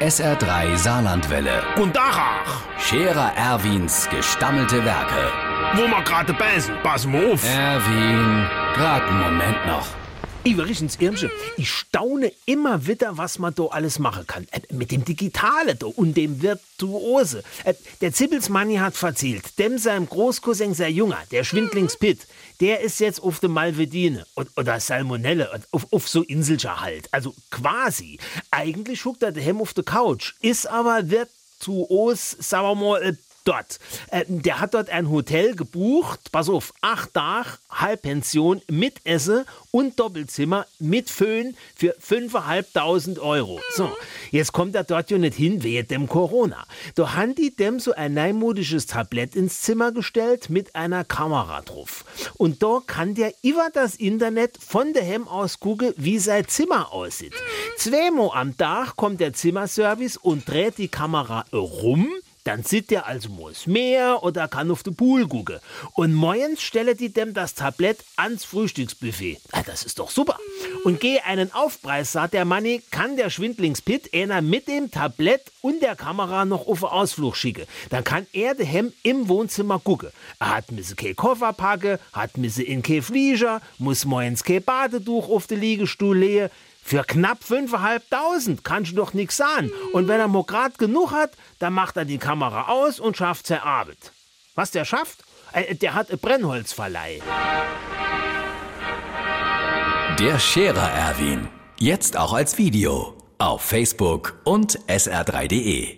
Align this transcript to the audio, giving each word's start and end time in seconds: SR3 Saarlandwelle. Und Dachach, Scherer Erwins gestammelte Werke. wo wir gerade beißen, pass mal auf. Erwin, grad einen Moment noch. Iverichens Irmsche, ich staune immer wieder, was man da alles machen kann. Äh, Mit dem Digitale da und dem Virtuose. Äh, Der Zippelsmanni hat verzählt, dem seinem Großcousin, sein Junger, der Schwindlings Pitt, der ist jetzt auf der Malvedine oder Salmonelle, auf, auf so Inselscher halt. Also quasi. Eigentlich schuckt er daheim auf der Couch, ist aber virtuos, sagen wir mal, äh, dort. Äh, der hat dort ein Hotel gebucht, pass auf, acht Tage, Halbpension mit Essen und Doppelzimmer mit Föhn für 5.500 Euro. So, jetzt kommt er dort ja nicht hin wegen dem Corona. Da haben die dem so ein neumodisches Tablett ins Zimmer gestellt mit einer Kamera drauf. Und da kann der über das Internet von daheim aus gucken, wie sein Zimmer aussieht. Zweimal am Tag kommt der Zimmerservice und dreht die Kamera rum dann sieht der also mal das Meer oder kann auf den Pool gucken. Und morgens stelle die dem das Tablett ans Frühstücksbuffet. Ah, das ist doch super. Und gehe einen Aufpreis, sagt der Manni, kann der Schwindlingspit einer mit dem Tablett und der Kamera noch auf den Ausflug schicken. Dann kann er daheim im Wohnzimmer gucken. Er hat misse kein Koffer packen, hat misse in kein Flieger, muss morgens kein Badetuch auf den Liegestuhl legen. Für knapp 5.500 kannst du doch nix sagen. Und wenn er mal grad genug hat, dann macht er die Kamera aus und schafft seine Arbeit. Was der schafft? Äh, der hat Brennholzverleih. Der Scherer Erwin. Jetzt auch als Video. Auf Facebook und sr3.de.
SR3 0.00 0.76
Saarlandwelle. 0.76 1.62
Und 1.76 1.94
Dachach, 1.96 2.62
Scherer 2.78 3.32
Erwins 3.36 4.08
gestammelte 4.10 4.84
Werke. 4.84 5.32
wo 5.74 5.82
wir 5.88 6.02
gerade 6.02 6.32
beißen, 6.32 6.74
pass 6.84 7.04
mal 7.06 7.32
auf. 7.32 7.44
Erwin, 7.44 8.46
grad 8.74 9.02
einen 9.02 9.20
Moment 9.20 9.66
noch. 9.66 9.86
Iverichens 10.48 10.96
Irmsche, 10.98 11.30
ich 11.58 11.70
staune 11.70 12.32
immer 12.46 12.86
wieder, 12.86 13.18
was 13.18 13.38
man 13.38 13.54
da 13.54 13.64
alles 13.64 13.98
machen 13.98 14.26
kann. 14.26 14.46
Äh, 14.50 14.60
Mit 14.72 14.90
dem 14.92 15.04
Digitale 15.04 15.74
da 15.74 15.86
und 15.86 16.16
dem 16.16 16.40
Virtuose. 16.40 17.44
Äh, 17.64 17.74
Der 18.00 18.14
Zippelsmanni 18.14 18.76
hat 18.76 18.96
verzählt, 18.96 19.58
dem 19.58 19.76
seinem 19.76 20.08
Großcousin, 20.08 20.72
sein 20.72 20.94
Junger, 20.94 21.18
der 21.30 21.44
Schwindlings 21.44 21.98
Pitt, 21.98 22.20
der 22.60 22.80
ist 22.80 22.98
jetzt 22.98 23.22
auf 23.22 23.40
der 23.40 23.50
Malvedine 23.50 24.24
oder 24.56 24.80
Salmonelle, 24.80 25.60
auf, 25.70 25.86
auf 25.90 26.08
so 26.08 26.22
Inselscher 26.22 26.80
halt. 26.80 27.12
Also 27.12 27.34
quasi. 27.50 28.18
Eigentlich 28.50 29.00
schuckt 29.00 29.22
er 29.22 29.32
daheim 29.32 29.60
auf 29.60 29.74
der 29.74 29.84
Couch, 29.84 30.32
ist 30.40 30.66
aber 30.66 31.10
virtuos, 31.10 32.36
sagen 32.40 32.66
wir 32.66 32.74
mal, 32.74 33.02
äh, 33.02 33.12
dort. 33.48 33.78
Äh, 34.10 34.24
der 34.28 34.60
hat 34.60 34.74
dort 34.74 34.90
ein 34.90 35.10
Hotel 35.10 35.56
gebucht, 35.56 36.30
pass 36.32 36.48
auf, 36.48 36.74
acht 36.82 37.14
Tage, 37.14 37.48
Halbpension 37.70 38.60
mit 38.70 38.96
Essen 39.04 39.44
und 39.70 39.98
Doppelzimmer 39.98 40.66
mit 40.78 41.08
Föhn 41.08 41.56
für 41.74 41.96
5.500 41.96 43.18
Euro. 43.20 43.60
So, 43.74 43.90
jetzt 44.30 44.52
kommt 44.52 44.74
er 44.74 44.84
dort 44.84 45.10
ja 45.10 45.18
nicht 45.18 45.36
hin 45.36 45.62
wegen 45.62 45.88
dem 45.88 46.08
Corona. 46.08 46.66
Da 46.94 47.14
haben 47.14 47.34
die 47.34 47.54
dem 47.54 47.80
so 47.80 47.92
ein 47.92 48.14
neumodisches 48.14 48.86
Tablett 48.86 49.34
ins 49.34 49.62
Zimmer 49.62 49.92
gestellt 49.92 50.50
mit 50.50 50.74
einer 50.74 51.04
Kamera 51.04 51.62
drauf. 51.62 52.04
Und 52.36 52.62
da 52.62 52.80
kann 52.86 53.14
der 53.14 53.32
über 53.42 53.68
das 53.72 53.94
Internet 53.94 54.58
von 54.58 54.92
daheim 54.92 55.26
aus 55.26 55.60
gucken, 55.60 55.94
wie 55.96 56.18
sein 56.18 56.46
Zimmer 56.48 56.92
aussieht. 56.92 57.34
Zweimal 57.76 58.30
am 58.34 58.56
Tag 58.56 58.96
kommt 58.96 59.20
der 59.20 59.32
Zimmerservice 59.32 60.16
und 60.16 60.48
dreht 60.48 60.78
die 60.78 60.88
Kamera 60.88 61.44
rum 61.52 62.08
dann 62.48 62.62
sieht 62.62 62.90
der 62.90 63.04
also 63.04 63.28
mal 63.28 63.52
das 63.52 63.66
Meer 63.66 64.22
oder 64.22 64.48
kann 64.48 64.70
auf 64.70 64.82
den 64.82 64.96
Pool 64.96 65.28
gucken. 65.28 65.58
Und 65.92 66.14
morgens 66.14 66.62
stelle 66.62 66.94
die 66.94 67.12
dem 67.12 67.34
das 67.34 67.54
Tablett 67.54 67.98
ans 68.16 68.46
Frühstücksbuffet. 68.46 69.38
Ah, 69.52 69.62
das 69.62 69.82
ist 69.82 69.98
doch 69.98 70.10
super. 70.10 70.38
Und 70.84 70.98
gehe 70.98 71.22
einen 71.26 71.52
Aufpreis, 71.52 72.12
sagt 72.12 72.32
der 72.32 72.46
Manni, 72.46 72.80
kann 72.90 73.18
der 73.18 73.28
Schwindlingspit 73.28 74.14
einer 74.14 74.40
mit 74.40 74.66
dem 74.66 74.90
Tablett 74.90 75.52
und 75.60 75.82
der 75.82 75.94
Kamera 75.94 76.46
noch 76.46 76.66
auf 76.66 76.80
den 76.80 76.88
Ausflug 76.88 77.36
schicken. 77.36 77.66
Dann 77.90 78.02
kann 78.02 78.26
er 78.32 78.54
daheim 78.54 78.94
im 79.02 79.28
Wohnzimmer 79.28 79.78
gucken. 79.78 80.08
Er 80.38 80.56
hat 80.56 80.72
misse 80.72 80.96
kein 80.96 81.16
Koffer 81.16 81.52
packen, 81.52 81.98
hat 82.14 82.38
misse 82.38 82.62
in 82.62 82.80
kein 82.80 83.02
Flieger, 83.02 83.60
muss 83.76 84.06
morgens 84.06 84.42
kein 84.42 84.62
Badetuch 84.62 85.28
auf 85.28 85.46
den 85.48 85.60
Liegestuhl 85.60 86.16
legen. 86.16 86.48
Für 86.88 87.04
knapp 87.04 87.40
5.500 87.46 88.60
kannst 88.62 88.92
du 88.92 88.96
doch 88.96 89.12
nix 89.12 89.36
sagen. 89.36 89.70
Und 89.92 90.08
wenn 90.08 90.20
er 90.20 90.26
mal 90.26 90.42
grad 90.42 90.78
genug 90.78 91.10
hat, 91.12 91.32
dann 91.58 91.74
macht 91.74 91.98
er 91.98 92.06
die 92.06 92.16
Kamera 92.16 92.68
aus 92.68 92.98
und 92.98 93.14
schafft 93.14 93.46
seine 93.46 93.62
Arbeit. 93.62 94.12
Was 94.54 94.70
der 94.70 94.86
schafft? 94.86 95.22
Äh, 95.52 95.74
der 95.74 95.92
hat 95.92 96.08
Brennholzverleih. 96.22 97.20
Der 100.18 100.38
Scherer 100.38 100.90
Erwin. 100.90 101.48
Jetzt 101.78 102.16
auch 102.16 102.32
als 102.32 102.56
Video. 102.56 103.18
Auf 103.36 103.60
Facebook 103.60 104.40
und 104.44 104.78
sr3.de. 104.88 105.97